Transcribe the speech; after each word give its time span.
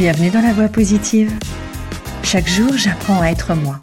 Bienvenue 0.00 0.30
dans 0.30 0.40
la 0.40 0.54
voie 0.54 0.68
positive. 0.68 1.30
Chaque 2.22 2.48
jour, 2.48 2.72
j'apprends 2.74 3.20
à 3.20 3.26
être 3.26 3.54
moi. 3.54 3.78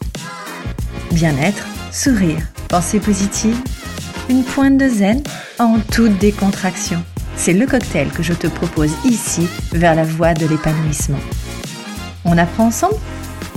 Bien-être, 1.12 1.64
sourire, 1.92 2.44
pensée 2.68 2.98
positive, 2.98 3.56
une 4.28 4.42
pointe 4.42 4.78
de 4.78 4.88
zen 4.88 5.22
en 5.60 5.78
toute 5.78 6.18
décontraction. 6.18 7.04
C'est 7.36 7.52
le 7.52 7.66
cocktail 7.66 8.08
que 8.08 8.24
je 8.24 8.32
te 8.32 8.48
propose 8.48 8.90
ici 9.04 9.46
vers 9.70 9.94
la 9.94 10.02
voie 10.02 10.34
de 10.34 10.48
l'épanouissement. 10.48 11.20
On 12.24 12.36
apprend 12.36 12.66
ensemble? 12.66 12.96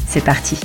C'est 0.08 0.24
parti 0.24 0.60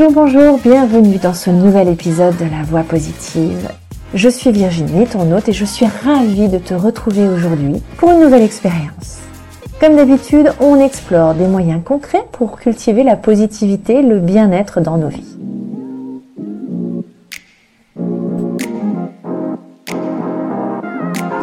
Bonjour, 0.00 0.14
bonjour, 0.14 0.58
bienvenue 0.60 1.18
dans 1.18 1.34
ce 1.34 1.50
nouvel 1.50 1.86
épisode 1.88 2.34
de 2.38 2.44
La 2.44 2.62
Voix 2.62 2.84
Positive. 2.84 3.68
Je 4.14 4.30
suis 4.30 4.50
Virginie, 4.50 5.06
ton 5.06 5.30
hôte, 5.30 5.50
et 5.50 5.52
je 5.52 5.66
suis 5.66 5.84
ravie 5.84 6.48
de 6.48 6.56
te 6.56 6.72
retrouver 6.72 7.28
aujourd'hui 7.28 7.82
pour 7.98 8.10
une 8.10 8.20
nouvelle 8.20 8.42
expérience. 8.42 9.18
Comme 9.78 9.96
d'habitude, 9.96 10.54
on 10.58 10.80
explore 10.80 11.34
des 11.34 11.46
moyens 11.46 11.82
concrets 11.84 12.24
pour 12.32 12.58
cultiver 12.58 13.02
la 13.02 13.16
positivité, 13.16 14.00
le 14.00 14.20
bien-être 14.20 14.80
dans 14.80 14.96
nos 14.96 15.08
vies. 15.08 15.36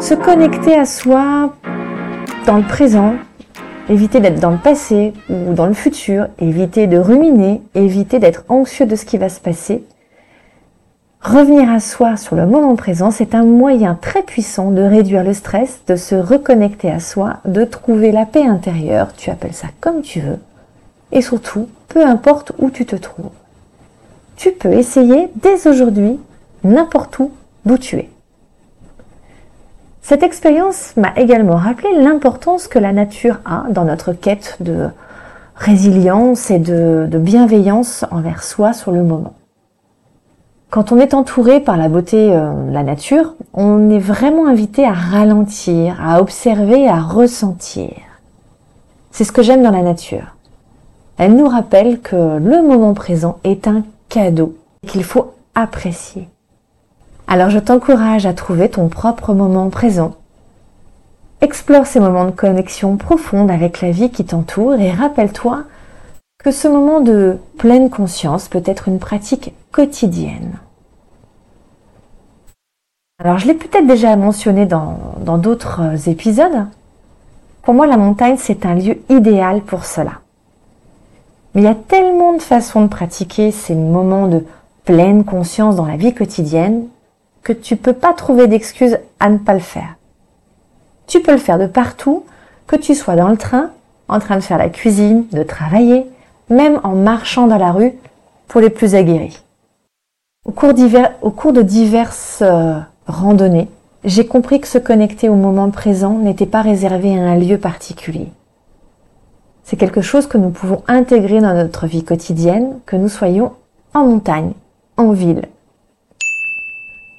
Se 0.02 0.16
connecter 0.16 0.74
à 0.74 0.86
soi 0.86 1.54
dans 2.48 2.58
le 2.58 2.68
présent, 2.68 3.18
éviter 3.90 4.20
d'être 4.20 4.40
dans 4.40 4.52
le 4.52 4.58
passé 4.58 5.14
ou 5.30 5.54
dans 5.54 5.66
le 5.66 5.74
futur, 5.74 6.28
éviter 6.40 6.88
de 6.88 6.98
ruminer, 6.98 7.62
éviter 7.76 8.20
d'être 8.20 8.44
anxieux 8.50 8.86
de 8.86 8.96
ce 8.96 9.06
qui 9.06 9.18
va 9.18 9.30
se 9.30 9.40
passer. 9.40 9.84
Revenir 11.22 11.70
à 11.72 11.80
soi 11.80 12.16
sur 12.16 12.36
le 12.36 12.46
moment 12.46 12.76
présent, 12.76 13.12
c'est 13.12 13.34
un 13.34 13.44
moyen 13.44 13.96
très 13.96 14.22
puissant 14.22 14.72
de 14.72 14.82
réduire 14.82 15.24
le 15.24 15.34
stress, 15.34 15.82
de 15.88 15.96
se 15.96 16.16
reconnecter 16.16 16.92
à 16.92 17.00
soi, 17.00 17.38
de 17.46 17.64
trouver 17.64 18.12
la 18.12 18.26
paix 18.26 18.46
intérieure, 18.46 19.14
tu 19.16 19.30
appelles 19.30 19.54
ça 19.54 19.68
comme 19.82 20.02
tu 20.02 20.20
veux, 20.20 20.40
et 21.12 21.22
surtout, 21.22 21.68
peu 21.88 22.06
importe 22.06 22.52
où 22.60 22.70
tu 22.70 22.86
te 22.86 22.96
trouves. 22.96 23.32
Tu 24.36 24.52
peux 24.52 24.74
essayer 24.74 25.30
dès 25.36 25.68
aujourd'hui, 25.68 26.20
n'importe 26.64 27.18
où, 27.20 27.32
d'où 27.66 27.78
tu 27.78 27.98
es. 27.98 28.10
Cette 30.08 30.24
expérience 30.24 30.96
m'a 30.96 31.12
également 31.18 31.58
rappelé 31.58 31.90
l'importance 31.94 32.70
que 32.70 32.80
la 32.80 32.94
nature 32.94 33.42
a 33.44 33.66
dans 33.70 33.84
notre 33.84 34.14
quête 34.14 34.56
de 34.62 34.88
résilience 35.54 36.50
et 36.50 36.60
de, 36.60 37.10
bienveillance 37.12 38.06
envers 38.10 38.42
soi 38.42 38.72
sur 38.72 38.94
le 38.94 39.04
moment. 39.04 39.34
Quand 40.70 40.94
on 40.94 40.98
est 40.98 41.14
entouré 41.14 41.60
par 41.60 41.76
la 41.76 41.90
beauté 41.90 42.34
euh, 42.34 42.54
la 42.72 42.84
nature, 42.84 43.36
on 43.54 43.90
est 43.90 44.00
vraiment 44.00 44.48
invité 44.48 44.86
à 44.86 44.94
ralentir, 44.94 45.98
à 46.02 46.22
observer, 46.22 46.88
à 46.88 47.02
ressentir. 47.02 47.92
C'est 49.12 49.26
ce 49.26 49.34
que 49.34 49.44
j'aime 49.44 49.62
dans 49.62 49.72
la 49.72 49.82
nature. 49.82 50.38
Elle 51.18 51.36
nous 51.36 51.50
rappelle 51.50 52.00
que 52.00 52.38
le 52.38 52.66
moment 52.66 52.94
présent 52.94 53.40
est 53.44 53.68
un 53.68 53.84
cadeau 54.08 54.56
qu'il 54.88 55.04
faut 55.04 55.34
apprécier. 55.54 56.30
Alors 57.30 57.50
je 57.50 57.60
t'encourage 57.60 58.26
à 58.26 58.34
trouver 58.34 58.70
ton 58.70 58.88
propre 58.88 59.34
moment 59.34 59.70
présent. 59.70 60.16
Explore 61.42 61.86
ces 61.86 62.00
moments 62.00 62.26
de 62.26 62.32
connexion 62.32 62.96
profonde 62.96 63.52
avec 63.52 63.82
la 63.82 63.92
vie 63.92 64.10
qui 64.10 64.26
t'entoure 64.26 64.76
et 64.76 64.92
rappelle-toi 64.92 65.64
que 66.42 66.52
ce 66.52 66.70
moment 66.70 67.02
de 67.02 67.38
pleine 67.58 67.90
conscience 67.90 68.48
peut 68.48 68.64
être 68.66 68.88
une 68.88 69.00
pratique 69.00 69.54
quotidienne. 69.74 70.54
Alors 73.20 73.40
je 73.40 73.48
l'ai 73.48 73.56
peut-être 73.56 73.88
déjà 73.88 74.16
mentionné 74.16 74.66
dans 74.66 75.38
d'autres 75.38 76.08
épisodes. 76.08 76.68
Pour 77.62 77.74
moi, 77.74 77.88
la 77.88 77.98
montagne, 77.98 78.38
c'est 78.38 78.66
un 78.66 78.76
lieu 78.76 79.00
idéal 79.10 79.62
pour 79.62 79.84
cela. 79.84 80.22
Mais 81.54 81.62
il 81.62 81.66
y 81.66 81.68
a 81.68 81.76
tellement 81.76 82.32
de 82.32 82.42
façons 82.42 82.84
de 82.84 82.88
pratiquer 82.88 83.52
ces 83.52 83.76
moments 83.76 84.28
de 84.28 84.46
pleine 84.86 85.26
conscience 85.26 85.76
dans 85.76 85.86
la 85.86 85.98
vie 85.98 86.14
quotidienne 86.14 86.86
que 87.48 87.54
tu 87.54 87.78
peux 87.78 87.94
pas 87.94 88.12
trouver 88.12 88.48
d'excuses 88.48 89.00
à 89.22 89.30
ne 89.30 89.38
pas 89.38 89.54
le 89.54 89.62
faire. 89.62 89.96
Tu 91.08 91.22
peux 91.22 91.32
le 91.32 91.38
faire 91.38 91.58
de 91.58 91.66
partout, 91.66 92.26
que 92.68 92.76
tu 92.76 92.94
sois 92.94 93.16
dans 93.16 93.30
le 93.30 93.38
train, 93.38 93.70
en 94.10 94.20
train 94.20 94.36
de 94.36 94.42
faire 94.42 94.58
la 94.58 94.68
cuisine, 94.68 95.26
de 95.32 95.44
travailler, 95.44 96.06
même 96.50 96.82
en 96.84 96.94
marchant 96.94 97.48
dans 97.48 97.58
la 97.58 97.72
rue 97.72 97.94
pour 98.50 98.60
les 98.60 98.70
plus 98.70 98.96
aguerris. 98.96 99.42
Au 100.44 100.52
cours, 100.52 100.74
au 101.22 101.32
cours 101.32 101.54
de 101.54 101.62
diverses 101.62 102.40
euh, 102.42 102.80
randonnées, 103.06 103.70
j'ai 104.04 104.28
compris 104.28 104.60
que 104.60 104.68
se 104.68 104.78
connecter 104.78 105.30
au 105.30 105.36
moment 105.36 105.72
présent 105.72 106.18
n'était 106.18 106.48
pas 106.48 106.62
réservé 106.62 107.18
à 107.18 107.22
un 107.22 107.38
lieu 107.38 107.58
particulier. 107.58 108.28
C'est 109.64 109.78
quelque 109.78 110.02
chose 110.02 110.28
que 110.28 110.38
nous 110.38 110.50
pouvons 110.50 110.84
intégrer 110.90 111.40
dans 111.40 111.54
notre 111.54 111.88
vie 111.88 112.04
quotidienne, 112.04 112.80
que 112.86 112.98
nous 112.98 113.08
soyons 113.08 113.54
en 113.94 114.06
montagne, 114.06 114.52
en 114.98 115.14
ville 115.14 115.44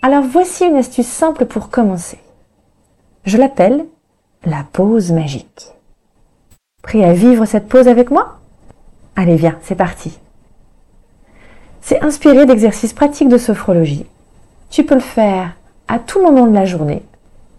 alors 0.03 0.22
voici 0.25 0.64
une 0.64 0.76
astuce 0.76 1.06
simple 1.06 1.47
pour 1.47 1.70
commencer. 1.70 2.19
Je 3.25 3.36
l'appelle 3.36 3.86
la 4.44 4.64
pause 4.72 5.10
magique. 5.10 5.72
Prêt 6.82 7.04
à 7.04 7.12
vivre 7.12 7.44
cette 7.44 7.69
pause 7.69 7.88
avec 7.88 8.10
moi? 8.10 8.38
Allez, 9.16 9.36
viens, 9.36 9.59
c'est 9.62 9.75
parti. 9.75 10.19
C'est 11.81 12.03
inspiré 12.03 12.47
d'exercices 12.47 12.92
pratiques 12.92 13.28
de 13.28 13.38
sophrologie. 13.38 14.06
Tu 14.70 14.84
peux 14.84 14.94
le 14.94 15.00
faire 15.00 15.56
à 15.88 15.98
tout 15.98 16.22
moment 16.22 16.47
de 16.47 16.54
la 16.54 16.65
journée. 16.65 17.03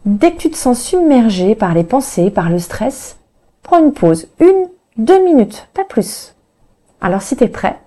Dès 0.05 0.31
que 0.31 0.37
tu 0.37 0.49
te 0.49 0.55
sens 0.55 0.81
submergé 0.81 1.55
par 1.55 1.73
les 1.73 1.83
pensées, 1.83 2.31
par 2.31 2.49
le 2.49 2.59
stress, 2.59 3.17
prends 3.63 3.79
une 3.79 3.93
pause, 3.93 4.27
une, 4.39 4.69
deux 4.97 5.23
minutes, 5.25 5.67
pas 5.73 5.83
plus. 5.83 6.35
Alors 7.01 7.21
si 7.21 7.35
tu 7.35 7.43
es 7.43 7.49
prêt, 7.49 7.77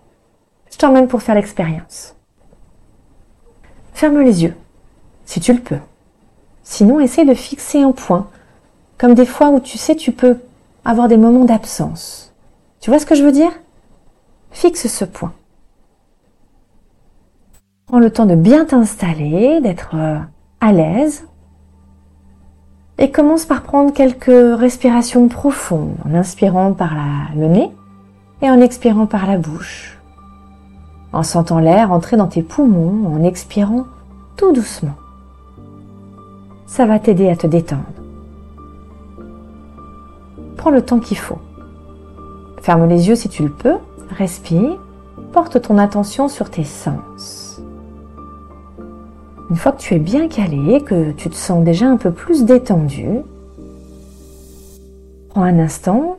je 0.71 0.77
t'emmène 0.77 1.09
pour 1.09 1.23
faire 1.23 1.35
l'expérience. 1.35 2.15
Ferme 3.93 4.21
les 4.21 4.43
yeux, 4.43 4.55
si 5.25 5.41
tu 5.41 5.53
le 5.53 5.61
peux. 5.61 5.79
Sinon, 6.63 7.01
essaye 7.01 7.27
de 7.27 7.35
fixer 7.35 7.83
un 7.83 7.93
point, 7.93 8.29
comme 8.99 9.15
des 9.15 9.27
fois 9.27 9.51
où 9.51 9.61
tu 9.61 9.79
sais, 9.79 9.97
tu 9.97 10.13
peux 10.13 10.39
avoir 10.85 11.09
des 11.09 11.17
moments 11.17 11.45
d'absence. 11.45 12.33
Tu 12.81 12.91
vois 12.91 12.99
ce 12.99 13.07
que 13.07 13.15
je 13.15 13.23
veux 13.23 13.33
dire? 13.33 13.53
Fixe 14.51 14.87
ce 14.87 15.05
point. 15.05 15.33
Prends 17.87 17.99
le 17.99 18.11
temps 18.11 18.27
de 18.27 18.35
bien 18.35 18.65
t'installer, 18.65 19.61
d'être 19.61 19.95
euh, 19.95 20.19
à 20.61 20.73
l'aise. 20.73 21.27
Et 22.99 23.11
commence 23.11 23.45
par 23.45 23.63
prendre 23.63 23.93
quelques 23.93 24.59
respirations 24.59 25.29
profondes, 25.29 25.97
en 26.07 26.15
inspirant 26.15 26.73
par 26.73 26.95
le 27.37 27.49
nez 27.49 27.71
et 28.43 28.51
en 28.51 28.61
expirant 28.61 29.07
par 29.07 29.27
la 29.27 29.39
bouche 29.39 30.02
en 31.13 31.23
sentant 31.23 31.59
l'air 31.59 31.93
entrer 31.93 32.17
dans 32.17 32.27
tes 32.27 32.43
poumons, 32.43 33.15
en 33.15 33.23
expirant 33.23 33.87
tout 34.37 34.53
doucement. 34.53 34.97
Ça 36.67 36.87
va 36.87 36.99
t'aider 36.99 37.29
à 37.29 37.37
te 37.37 37.47
détendre. 37.47 37.83
Prends 40.57 40.71
le 40.71 40.83
temps 40.83 41.01
qu'il 41.01 41.19
faut. 41.19 41.39
Ferme 42.63 42.89
les 42.89 43.09
yeux 43.09 43.17
si 43.17 43.29
tu 43.29 43.43
le 43.43 43.51
peux, 43.51 43.77
respire, 44.11 44.79
porte 45.33 45.61
ton 45.61 45.79
attention 45.79 46.29
sur 46.29 46.51
tes 46.51 46.65
sens. 46.65 47.61
Une 49.51 49.57
fois 49.57 49.73
que 49.73 49.81
tu 49.81 49.95
es 49.95 49.99
bien 49.99 50.29
calé, 50.29 50.81
que 50.83 51.13
tu 51.13 51.29
te 51.29 51.35
sens 51.35 51.63
déjà 51.63 51.87
un 51.87 51.97
peu 51.99 52.11
plus 52.11 52.45
détendu, 52.45 53.07
prends 55.29 55.43
un 55.43 55.59
instant, 55.59 56.19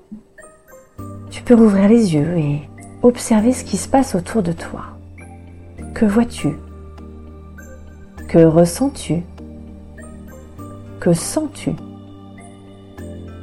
tu 1.31 1.41
peux 1.41 1.55
rouvrir 1.55 1.87
les 1.87 2.13
yeux 2.13 2.37
et 2.37 2.61
observer 3.03 3.51
ce 3.51 3.63
qui 3.65 3.77
se 3.77 3.87
passe 3.87 4.15
autour 4.15 4.41
de 4.41 4.53
toi. 4.53 4.85
Que 5.93 6.05
vois-tu? 6.05 6.57
Que 8.27 8.45
ressens-tu? 8.45 9.21
Que 10.99 11.13
sens-tu? 11.13 11.73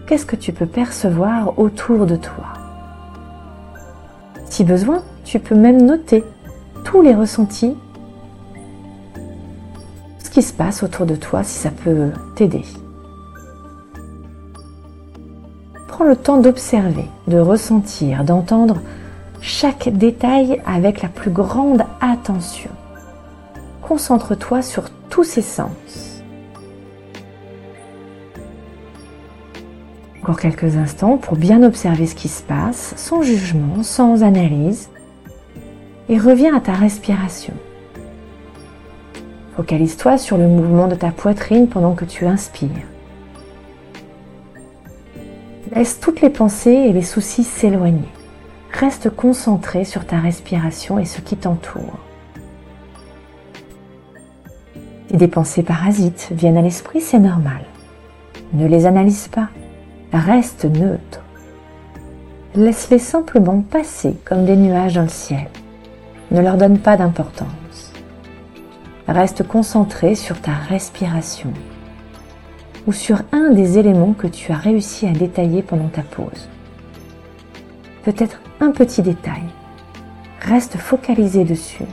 Qu'est-ce 0.06 0.26
que 0.26 0.34
tu 0.34 0.52
peux 0.52 0.66
percevoir 0.66 1.58
autour 1.58 2.06
de 2.06 2.16
toi? 2.16 2.46
Si 4.46 4.64
besoin, 4.64 5.02
tu 5.24 5.38
peux 5.38 5.54
même 5.54 5.82
noter 5.86 6.24
tous 6.84 7.02
les 7.02 7.14
ressentis, 7.14 7.76
ce 10.18 10.30
qui 10.30 10.42
se 10.42 10.52
passe 10.52 10.82
autour 10.82 11.06
de 11.06 11.14
toi 11.14 11.44
si 11.44 11.58
ça 11.58 11.70
peut 11.70 12.10
t'aider. 12.34 12.64
Prends 15.86 16.04
le 16.04 16.16
temps 16.16 16.38
d'observer, 16.38 17.04
de 17.28 17.38
ressentir, 17.38 18.24
d'entendre 18.24 18.80
chaque 19.40 19.88
détail 19.88 20.60
avec 20.66 21.02
la 21.02 21.08
plus 21.08 21.31
grande 21.31 21.84
attention. 22.00 22.70
Concentre-toi 23.82 24.62
sur 24.62 24.84
tous 25.08 25.25
ces 25.25 25.42
sens. 25.42 26.22
Encore 30.22 30.38
quelques 30.38 30.76
instants 30.76 31.16
pour 31.16 31.37
bien 31.37 31.62
observer 31.62 32.06
ce 32.06 32.14
qui 32.14 32.28
se 32.28 32.42
passe, 32.42 32.92
sans 32.96 33.22
jugement, 33.22 33.82
sans 33.82 34.22
analyse, 34.22 34.90
et 36.08 36.19
reviens 36.19 36.54
à 36.56 36.60
ta 36.60 36.72
respiration. 36.72 37.54
Focalise-toi 39.56 40.19
sur 40.19 40.37
le 40.37 40.46
mouvement 40.46 40.88
de 40.88 40.94
ta 40.94 41.10
poitrine 41.10 41.69
pendant 41.69 41.94
que 41.94 42.04
tu 42.04 42.26
inspires. 42.26 42.69
Laisse 45.75 46.00
toutes 46.00 46.20
les 46.20 46.31
pensées 46.31 46.70
et 46.70 46.92
les 46.92 47.02
soucis 47.02 47.44
s'éloigner. 47.44 48.08
Reste 48.80 49.10
concentré 49.10 49.84
sur 49.84 50.06
ta 50.06 50.18
respiration 50.18 50.98
et 50.98 51.04
ce 51.04 51.20
qui 51.20 51.36
t'entoure. 51.36 51.98
Si 55.10 55.18
des 55.18 55.28
pensées 55.28 55.62
parasites 55.62 56.30
viennent 56.32 56.56
à 56.56 56.62
l'esprit, 56.62 57.02
c'est 57.02 57.18
normal. 57.18 57.60
Ne 58.54 58.66
les 58.66 58.86
analyse 58.86 59.28
pas. 59.28 59.50
Reste 60.14 60.64
neutre. 60.64 61.22
Laisse-les 62.54 62.98
simplement 62.98 63.60
passer 63.60 64.16
comme 64.24 64.46
des 64.46 64.56
nuages 64.56 64.94
dans 64.94 65.02
le 65.02 65.08
ciel. 65.08 65.48
Ne 66.30 66.40
leur 66.40 66.56
donne 66.56 66.78
pas 66.78 66.96
d'importance. 66.96 67.92
Reste 69.06 69.46
concentré 69.46 70.14
sur 70.14 70.40
ta 70.40 70.52
respiration 70.52 71.52
ou 72.86 72.94
sur 72.94 73.20
un 73.32 73.50
des 73.50 73.76
éléments 73.76 74.14
que 74.14 74.26
tu 74.26 74.52
as 74.52 74.56
réussi 74.56 75.06
à 75.06 75.12
détailler 75.12 75.60
pendant 75.60 75.88
ta 75.88 76.02
pause. 76.02 76.48
Peut-être 78.04 78.40
un 78.60 78.72
petit 78.72 79.02
détail. 79.02 79.42
Reste 80.40 80.76
focalisé 80.76 81.44
dessus. 81.44 81.84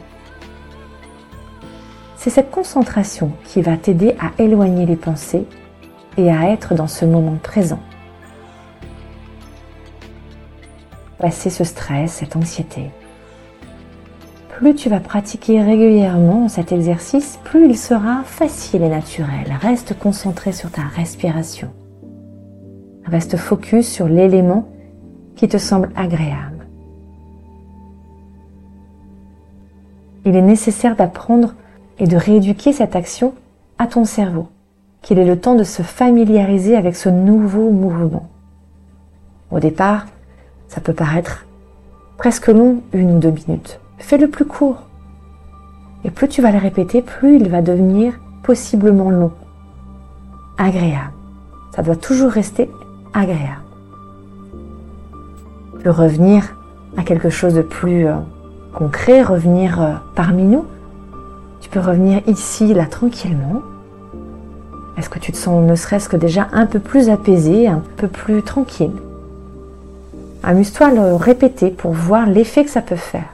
C'est 2.17 2.29
cette 2.29 2.51
concentration 2.51 3.31
qui 3.45 3.61
va 3.61 3.77
t'aider 3.77 4.15
à 4.19 4.41
éloigner 4.41 4.85
les 4.85 4.95
pensées 4.95 5.45
et 6.17 6.29
à 6.29 6.49
être 6.49 6.73
dans 6.73 6.87
ce 6.87 7.05
moment 7.05 7.37
présent. 7.41 7.79
Passer 11.19 11.49
ce 11.49 11.63
stress, 11.63 12.11
cette 12.11 12.35
anxiété. 12.35 12.91
Plus 14.49 14.75
tu 14.75 14.89
vas 14.89 14.99
pratiquer 14.99 15.61
régulièrement 15.61 16.49
cet 16.49 16.71
exercice, 16.71 17.39
plus 17.43 17.69
il 17.69 17.77
sera 17.77 18.23
facile 18.23 18.83
et 18.83 18.89
naturel. 18.89 19.55
Reste 19.61 19.97
concentré 19.97 20.51
sur 20.51 20.71
ta 20.71 20.81
respiration. 20.81 21.71
Reste 23.05 23.37
focus 23.37 23.87
sur 23.87 24.07
l'élément 24.07 24.67
qui 25.35 25.47
te 25.47 25.57
semble 25.57 25.91
agréable. 25.95 26.56
Il 30.27 30.35
est 30.35 30.41
nécessaire 30.41 30.97
d'apprendre 30.97 31.55
et 31.99 32.05
de 32.05 32.17
rééduquer 32.17 32.73
cette 32.73 32.97
action 32.97 33.33
à 33.77 33.87
ton 33.87 34.03
cerveau, 34.03 34.49
qu'il 35.01 35.19
ait 35.19 35.25
le 35.25 35.39
temps 35.39 35.55
de 35.55 35.63
se 35.63 35.83
familiariser 35.83 36.75
avec 36.75 36.97
ce 36.97 37.07
nouveau 37.07 37.71
mouvement. 37.71 38.27
Au 39.51 39.61
départ, 39.61 40.05
ça 40.67 40.81
peut 40.81 40.91
paraître 40.91 41.45
presque 42.17 42.47
long, 42.47 42.81
une 42.91 43.15
ou 43.15 43.19
deux 43.19 43.31
minutes. 43.31 43.79
Fais-le 43.99 44.27
plus 44.27 44.43
court. 44.43 44.81
Et 46.03 46.11
plus 46.11 46.27
tu 46.27 46.41
vas 46.41 46.51
le 46.51 46.57
répéter, 46.57 47.01
plus 47.01 47.37
il 47.37 47.47
va 47.47 47.61
devenir 47.61 48.19
possiblement 48.43 49.09
long. 49.09 49.31
Agréable. 50.57 51.13
Ça 51.73 51.83
doit 51.83 51.95
toujours 51.95 52.31
rester 52.31 52.69
agréable. 53.13 53.63
Tu 55.81 55.89
revenir 55.89 56.57
à 56.97 57.03
quelque 57.03 57.29
chose 57.29 57.53
de 57.53 57.61
plus 57.61 58.07
euh, 58.07 58.15
concret, 58.77 59.23
revenir 59.23 59.81
euh, 59.81 59.93
parmi 60.13 60.43
nous. 60.43 60.63
Tu 61.61 61.69
peux 61.69 61.79
revenir 61.79 62.21
ici, 62.27 62.75
là, 62.75 62.85
tranquillement. 62.85 63.63
Est-ce 64.97 65.09
que 65.09 65.17
tu 65.17 65.31
te 65.31 65.37
sens 65.37 65.67
ne 65.67 65.75
serait-ce 65.75 66.07
que 66.07 66.15
déjà 66.15 66.47
un 66.51 66.67
peu 66.67 66.79
plus 66.79 67.09
apaisé, 67.09 67.67
un 67.67 67.81
peu 67.97 68.07
plus 68.07 68.43
tranquille? 68.43 68.93
Amuse-toi 70.43 70.87
à 70.87 70.91
le 70.91 71.15
répéter 71.15 71.71
pour 71.71 71.91
voir 71.91 72.27
l'effet 72.27 72.63
que 72.63 72.69
ça 72.69 72.81
peut 72.81 72.95
faire. 72.95 73.29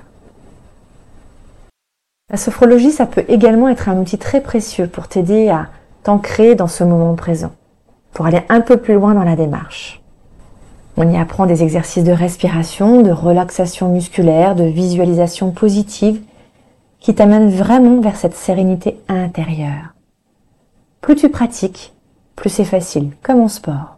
La 2.32 2.38
sophrologie, 2.38 2.92
ça 2.92 3.06
peut 3.06 3.26
également 3.28 3.68
être 3.68 3.90
un 3.90 3.98
outil 3.98 4.18
très 4.18 4.40
précieux 4.40 4.88
pour 4.88 5.10
t'aider 5.10 5.50
à 5.50 5.68
t'ancrer 6.04 6.56
dans 6.56 6.68
ce 6.68 6.86
moment 6.86 7.16
présent, 7.16 7.52
pour 8.14 8.26
aller 8.26 8.44
un 8.48 8.62
peu 8.62 8.78
plus 8.78 8.94
loin 8.94 9.14
dans 9.14 9.24
la 9.24 9.36
démarche. 9.36 10.03
On 10.96 11.12
y 11.12 11.18
apprend 11.18 11.48
des 11.48 11.64
exercices 11.64 12.04
de 12.04 12.12
respiration, 12.12 13.02
de 13.02 13.12
relaxation 13.12 13.90
musculaire, 13.90 14.56
de 14.56 14.66
visualisation 14.66 15.52
positive 15.52 16.22
qui 17.00 17.16
t'amènent 17.16 17.50
vraiment 17.50 18.00
vers 18.00 18.16
cette 18.16 18.36
sérénité 18.36 19.00
intérieure. 19.08 19.94
Plus 21.02 21.16
tu 21.16 21.30
pratiques, 21.30 21.94
plus 22.36 22.50
c'est 22.50 22.64
facile, 22.64 23.10
comme 23.24 23.42
en 23.42 23.48
sport. 23.48 23.98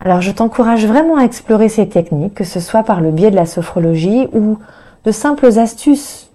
Alors 0.00 0.20
je 0.20 0.30
t'encourage 0.30 0.86
vraiment 0.86 1.16
à 1.16 1.24
explorer 1.24 1.68
ces 1.68 1.88
techniques, 1.88 2.34
que 2.34 2.44
ce 2.44 2.60
soit 2.60 2.84
par 2.84 3.00
le 3.00 3.10
biais 3.10 3.30
de 3.30 3.36
la 3.36 3.46
sophrologie 3.46 4.28
ou 4.32 4.58
de 5.04 5.12
simples 5.12 5.58
astuces 5.58 6.30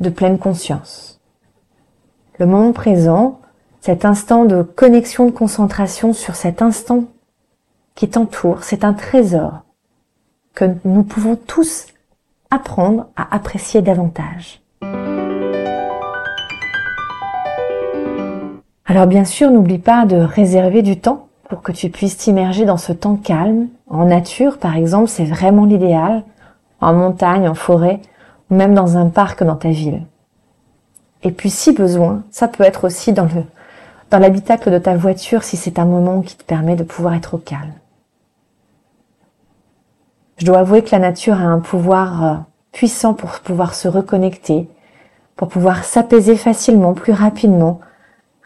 de 0.00 0.08
pleine 0.10 0.38
conscience. 0.38 1.20
Le 2.38 2.46
moment 2.46 2.72
présent, 2.72 3.40
cet 3.80 4.04
instant 4.04 4.44
de 4.44 4.62
connexion, 4.62 5.26
de 5.26 5.30
concentration 5.30 6.12
sur 6.12 6.34
cet 6.34 6.62
instant 6.62 7.04
qui 8.00 8.08
t'entoure, 8.08 8.62
c'est 8.62 8.82
un 8.84 8.94
trésor 8.94 9.60
que 10.54 10.64
nous 10.86 11.02
pouvons 11.02 11.36
tous 11.36 11.88
apprendre 12.50 13.08
à 13.14 13.36
apprécier 13.36 13.82
davantage. 13.82 14.62
Alors 18.86 19.06
bien 19.06 19.26
sûr, 19.26 19.50
n'oublie 19.50 19.76
pas 19.76 20.06
de 20.06 20.16
réserver 20.16 20.80
du 20.80 20.98
temps 20.98 21.28
pour 21.50 21.60
que 21.60 21.72
tu 21.72 21.90
puisses 21.90 22.16
t'immerger 22.16 22.64
dans 22.64 22.78
ce 22.78 22.94
temps 22.94 23.16
calme. 23.16 23.68
En 23.90 24.06
nature, 24.06 24.56
par 24.56 24.78
exemple, 24.78 25.10
c'est 25.10 25.26
vraiment 25.26 25.66
l'idéal. 25.66 26.22
En 26.80 26.94
montagne, 26.94 27.46
en 27.50 27.54
forêt, 27.54 28.00
même 28.48 28.72
dans 28.72 28.96
un 28.96 29.10
parc 29.10 29.44
dans 29.44 29.56
ta 29.56 29.68
ville. 29.68 30.06
Et 31.22 31.32
puis 31.32 31.50
si 31.50 31.74
besoin, 31.74 32.22
ça 32.30 32.48
peut 32.48 32.64
être 32.64 32.84
aussi 32.84 33.12
dans 33.12 33.24
le 33.24 33.44
dans 34.10 34.18
l'habitacle 34.18 34.70
de 34.72 34.78
ta 34.78 34.96
voiture 34.96 35.42
si 35.42 35.58
c'est 35.58 35.78
un 35.78 35.84
moment 35.84 36.22
qui 36.22 36.34
te 36.34 36.44
permet 36.44 36.76
de 36.76 36.82
pouvoir 36.82 37.12
être 37.12 37.34
au 37.34 37.38
calme. 37.38 37.74
Je 40.40 40.46
dois 40.46 40.60
avouer 40.60 40.82
que 40.82 40.92
la 40.92 40.98
nature 40.98 41.34
a 41.34 41.44
un 41.44 41.58
pouvoir 41.58 42.24
euh, 42.24 42.34
puissant 42.72 43.12
pour 43.12 43.30
pouvoir 43.40 43.74
se 43.74 43.88
reconnecter, 43.88 44.70
pour 45.36 45.48
pouvoir 45.48 45.84
s'apaiser 45.84 46.34
facilement, 46.34 46.94
plus 46.94 47.12
rapidement, 47.12 47.80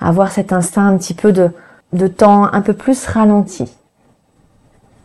avoir 0.00 0.32
cet 0.32 0.52
instinct 0.52 0.88
un 0.88 0.98
petit 0.98 1.14
peu 1.14 1.30
de, 1.30 2.08
temps 2.08 2.52
un 2.52 2.62
peu 2.62 2.72
plus 2.72 3.06
ralenti. 3.06 3.72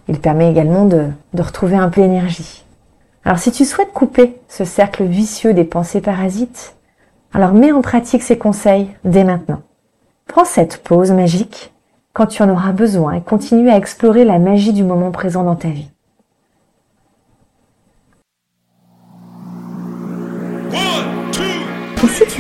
Il 0.08 0.20
permet 0.20 0.50
également 0.50 0.86
de, 0.86 1.10
de 1.36 1.42
retrouver 1.44 1.76
un 1.76 1.90
peu 1.90 2.02
d'énergie. 2.02 2.66
Alors 3.24 3.38
si 3.38 3.52
tu 3.52 3.66
souhaites 3.66 3.94
couper 3.94 4.42
ce 4.48 4.66
cercle 4.66 5.04
vicieux 5.04 5.54
des 5.54 5.66
pensées 5.66 6.02
parasites, 6.02 6.76
alors 7.36 7.54
mets 7.54 7.72
en 7.72 7.84
pratique 7.84 8.24
ces 8.24 8.40
conseils 8.40 8.90
dès 9.04 9.24
maintenant. 9.24 9.62
Prends 10.26 10.46
cette 10.46 10.82
pause 10.82 11.12
magique 11.12 11.72
quand 12.14 12.26
tu 12.26 12.42
en 12.42 12.50
auras 12.50 12.72
besoin 12.72 13.14
et 13.14 13.22
continue 13.22 13.70
à 13.70 13.78
explorer 13.78 14.26
la 14.26 14.40
magie 14.40 14.74
du 14.74 14.84
moment 14.84 15.12
présent 15.12 15.44
dans 15.44 15.56
ta 15.56 15.68
vie. 15.68 15.92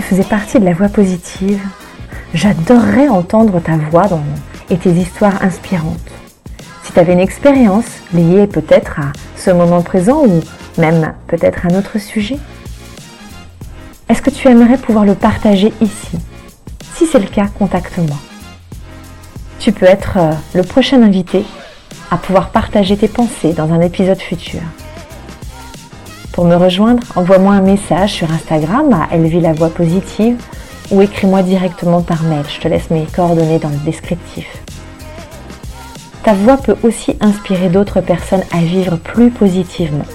Faisais 0.09 0.23
partie 0.23 0.59
de 0.59 0.65
la 0.65 0.73
voix 0.73 0.89
positive, 0.89 1.61
j'adorerais 2.33 3.09
entendre 3.09 3.59
ta 3.59 3.77
voix 3.77 4.07
et 4.71 4.77
tes 4.77 4.89
histoires 4.89 5.43
inspirantes. 5.43 5.99
Si 6.81 6.91
tu 6.91 6.99
avais 6.99 7.13
une 7.13 7.19
expérience 7.19 7.85
liée 8.11 8.47
peut-être 8.47 8.99
à 8.99 9.13
ce 9.35 9.51
moment 9.51 9.83
présent 9.83 10.23
ou 10.25 10.41
même 10.79 11.13
peut-être 11.27 11.67
un 11.67 11.77
autre 11.77 11.99
sujet 11.99 12.39
Est-ce 14.09 14.23
que 14.23 14.31
tu 14.31 14.47
aimerais 14.47 14.79
pouvoir 14.79 15.05
le 15.05 15.13
partager 15.13 15.71
ici? 15.79 16.17
Si 16.95 17.05
c'est 17.05 17.19
le 17.19 17.27
cas, 17.27 17.45
contacte-moi. 17.59 18.17
Tu 19.59 19.71
peux 19.71 19.85
être 19.85 20.17
euh, 20.17 20.33
le 20.55 20.63
prochain 20.63 21.03
invité 21.03 21.45
à 22.09 22.17
pouvoir 22.17 22.49
partager 22.49 22.97
tes 22.97 23.07
pensées 23.07 23.53
dans 23.53 23.71
un 23.71 23.81
épisode 23.81 24.19
futur. 24.19 24.61
Pour 26.39 26.47
me 26.47 26.55
rejoindre, 26.55 27.03
envoie-moi 27.17 27.51
un 27.51 27.61
message 27.61 28.13
sur 28.13 28.31
Instagram 28.31 28.93
à 28.93 29.13
Elvie 29.13 29.41
la 29.41 29.51
voix 29.51 29.67
positive 29.67 30.37
ou 30.89 31.01
écris-moi 31.01 31.43
directement 31.43 32.01
par 32.01 32.23
mail. 32.23 32.45
Je 32.47 32.61
te 32.61 32.69
laisse 32.69 32.89
mes 32.91 33.05
coordonnées 33.13 33.59
dans 33.59 33.67
le 33.67 33.75
descriptif. 33.83 34.47
Ta 36.23 36.33
voix 36.33 36.55
peut 36.55 36.77
aussi 36.83 37.17
inspirer 37.19 37.67
d'autres 37.67 37.99
personnes 37.99 38.45
à 38.53 38.59
vivre 38.61 38.95
plus 38.95 39.31
positivement. 39.31 40.05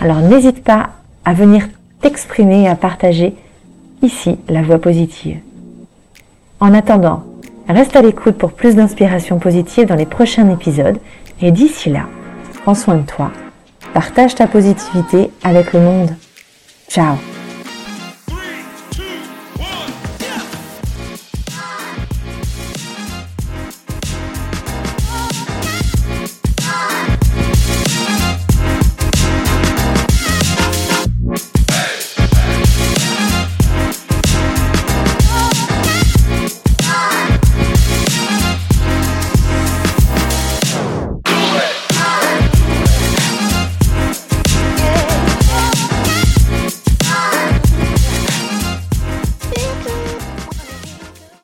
Alors 0.00 0.20
n'hésite 0.20 0.62
pas 0.62 0.90
à 1.24 1.32
venir 1.32 1.64
t'exprimer 2.00 2.62
et 2.62 2.68
à 2.68 2.76
partager 2.76 3.34
ici 4.02 4.38
la 4.48 4.62
voix 4.62 4.78
positive. 4.78 5.38
En 6.60 6.72
attendant, 6.72 7.24
reste 7.68 7.96
à 7.96 8.02
l'écoute 8.02 8.38
pour 8.38 8.52
plus 8.52 8.76
d'inspiration 8.76 9.40
positive 9.40 9.88
dans 9.88 9.96
les 9.96 10.06
prochains 10.06 10.48
épisodes 10.50 10.98
et 11.42 11.50
d'ici 11.50 11.90
là, 11.90 12.06
prends 12.62 12.76
soin 12.76 12.94
de 12.94 13.06
toi, 13.06 13.32
partage 13.92 14.34
ta 14.34 14.46
positivité 14.46 15.30
avec 15.42 15.72
le 15.72 15.80
monde. 15.80 16.10
Ciao 16.88 17.16